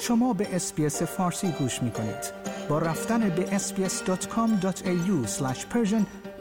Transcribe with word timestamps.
شما 0.00 0.32
به 0.32 0.56
SBS 0.56 1.02
فارسی 1.02 1.48
گوش 1.58 1.82
می 1.82 1.90
کنید. 1.90 2.32
با 2.68 2.78
رفتن 2.78 3.28
به 3.28 3.58
sbs.com.au 3.58 5.26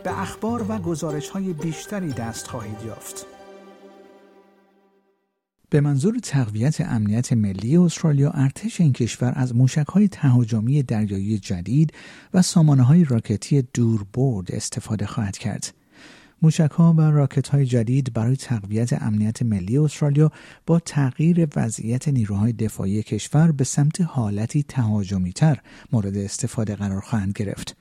به 0.03 0.21
اخبار 0.21 0.65
و 0.71 0.77
گزارش 0.77 1.29
های 1.29 1.53
بیشتری 1.53 2.13
دست 2.13 2.47
خواهید 2.47 2.77
یافت. 2.85 3.25
به 5.69 5.81
منظور 5.81 6.19
تقویت 6.19 6.81
امنیت 6.81 7.33
ملی 7.33 7.77
استرالیا 7.77 8.31
ارتش 8.31 8.81
این 8.81 8.93
کشور 8.93 9.33
از 9.35 9.53
های 9.89 10.07
تهاجمی 10.07 10.83
دریایی 10.83 11.37
جدید 11.37 11.93
و 12.33 12.41
های 12.67 13.03
راکتی 13.03 13.61
دوربرد 13.73 14.51
استفاده 14.51 15.05
خواهد 15.05 15.37
کرد. 15.37 15.73
موشک 16.41 16.71
ها 16.71 16.93
و 16.93 17.01
راکت 17.01 17.47
های 17.47 17.65
جدید 17.65 18.13
برای 18.13 18.35
تقویت 18.35 19.01
امنیت 19.01 19.41
ملی 19.41 19.77
استرالیا 19.77 20.31
با 20.65 20.79
تغییر 20.79 21.47
وضعیت 21.55 22.07
نیروهای 22.07 22.53
دفاعی 22.53 23.03
کشور 23.03 23.51
به 23.51 23.63
سمت 23.63 24.01
حالتی 24.01 24.63
تهاجمی 24.63 25.33
تر 25.33 25.59
مورد 25.91 26.17
استفاده 26.17 26.75
قرار 26.75 27.01
خواهند 27.01 27.33
گرفت. 27.35 27.77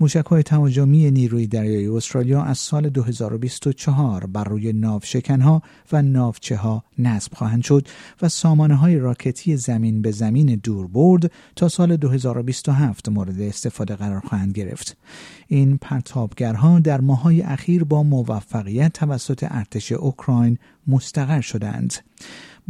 موشک 0.00 0.26
های 0.26 0.42
تهاجمی 0.42 1.10
نیروی 1.10 1.46
دریایی 1.46 1.88
استرالیا 1.88 2.42
از 2.42 2.58
سال 2.58 2.88
2024 2.88 4.26
بر 4.26 4.44
روی 4.44 4.72
ناوشکنها 4.72 5.62
و 5.92 6.02
ناوچه 6.02 6.56
ها 6.56 6.84
نصب 6.98 7.34
خواهند 7.34 7.62
شد 7.62 7.88
و 8.22 8.28
سامانه 8.28 8.74
های 8.74 8.98
راکتی 8.98 9.56
زمین 9.56 10.02
به 10.02 10.10
زمین 10.10 10.60
دور 10.62 10.86
برد 10.86 11.30
تا 11.56 11.68
سال 11.68 11.96
2027 11.96 13.08
مورد 13.08 13.40
استفاده 13.40 13.96
قرار 13.96 14.20
خواهند 14.20 14.52
گرفت. 14.52 14.96
این 15.46 15.78
پرتابگرها 15.78 16.78
در 16.78 17.00
ماهای 17.00 17.42
اخیر 17.42 17.84
با 17.84 18.02
موفقیت 18.02 18.92
توسط 18.92 19.46
ارتش 19.50 19.92
اوکراین 19.92 20.58
مستقر 20.86 21.40
شدند. 21.40 21.94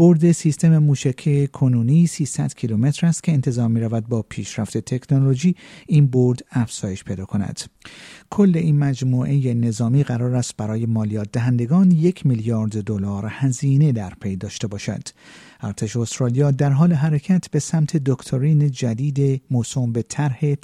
برد 0.01 0.33
سیستم 0.33 0.79
موشکی 0.79 1.47
کنونی 1.47 2.07
300 2.07 2.55
کیلومتر 2.55 3.07
است 3.07 3.23
که 3.23 3.33
انتظار 3.33 3.69
می 3.69 3.81
رود 3.81 4.09
با 4.09 4.23
پیشرفت 4.23 4.79
تکنولوژی 4.79 5.57
این 5.87 6.07
برد 6.07 6.41
افزایش 6.51 7.05
پیدا 7.05 7.25
کند. 7.25 7.61
کل 8.31 8.53
این 8.55 8.79
مجموعه 8.79 9.55
نظامی 9.55 10.03
قرار 10.03 10.35
است 10.37 10.57
برای 10.57 10.87
مالیات 10.87 11.29
دهندگان 11.33 11.91
یک 11.91 12.27
میلیارد 12.27 12.83
دلار 12.85 13.27
هزینه 13.31 13.93
در 13.93 14.13
پی 14.21 14.37
داشته 14.37 14.67
باشد. 14.67 15.03
ارتش 15.63 15.97
استرالیا 15.97 16.51
در 16.51 16.71
حال 16.71 16.93
حرکت 16.93 17.51
به 17.51 17.59
سمت 17.59 17.97
دکترین 17.97 18.71
جدید 18.71 19.43
موسوم 19.51 19.93
به 19.93 20.03
طرح 20.03 20.55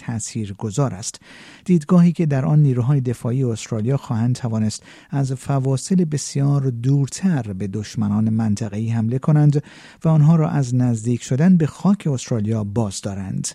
گذار 0.58 0.94
است. 0.94 1.20
دیدگاهی 1.64 2.12
که 2.12 2.26
در 2.26 2.44
آن 2.44 2.62
نیروهای 2.62 3.00
دفاعی 3.00 3.44
استرالیا 3.44 3.96
خواهند 3.96 4.34
توانست 4.34 4.82
از 5.10 5.32
فواصل 5.32 6.04
بسیار 6.04 6.70
دورتر 6.70 7.52
به 7.52 7.66
دشمنان 7.66 8.30
منطقه‌ای 8.30 8.88
حمله 8.88 9.18
کنند 9.18 9.62
و 10.04 10.08
آنها 10.08 10.36
را 10.36 10.48
از 10.48 10.74
نزدیک 10.74 11.22
شدن 11.22 11.56
به 11.56 11.66
خاک 11.66 12.06
استرالیا 12.06 12.64
باز 12.64 13.00
دارند. 13.00 13.48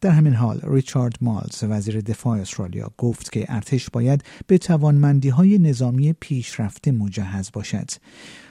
در 0.00 0.10
همین 0.10 0.34
حال 0.34 0.60
ریچارد 0.62 1.14
مالز 1.20 1.64
وزیر 1.64 2.00
دفاع 2.00 2.40
استرالیا 2.40 2.90
گفت 2.98 3.32
که 3.32 3.44
ارتش 3.48 3.90
باید 3.90 4.24
به 4.46 4.58
توانمندی 4.58 5.28
های 5.28 5.58
نظامی 5.58 6.12
پیشرفته 6.12 6.92
مجهز 6.92 7.50
باشد. 7.52 7.90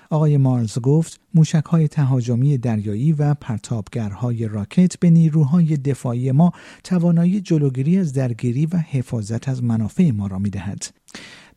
آقای 0.10 0.38
مارلز 0.38 0.80
گفت 0.80 1.20
موشک 1.34 1.64
های 1.66 1.88
تهاجمی 1.88 2.58
دریایی 2.58 3.12
و 3.14 3.34
پرتابگرهای 3.34 4.48
راکت 4.48 5.00
به 5.00 5.10
نیروهای 5.10 5.78
دفاعی 5.78 6.32
ما 6.32 6.52
توانایی 6.84 7.42
جلوگیری 7.42 7.98
از 7.98 8.14
درگیری 8.14 8.66
و 8.66 8.78
حفاظت 8.78 9.50
از 9.50 9.64
منافع 9.64 10.12
ما 10.12 10.28
را 10.28 10.40
می 10.40 10.50
دهد. 10.50 10.86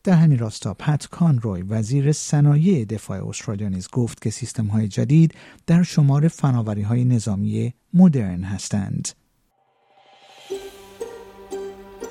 در 0.04 0.12
همین 0.12 0.38
راستا 0.38 0.74
پت 0.74 1.06
کانروی 1.06 1.62
وزیر 1.62 2.12
صنایع 2.12 2.84
دفاع 2.84 3.28
استرالیا 3.28 3.68
نیز 3.68 3.88
گفت 3.92 4.22
که 4.22 4.30
سیستم 4.30 4.66
های 4.66 4.88
جدید 4.88 5.34
در 5.66 5.82
شمار 5.82 6.28
فناوری 6.28 6.82
های 6.82 7.04
نظامی 7.04 7.74
مدرن 7.94 8.44
هستند. 8.44 9.08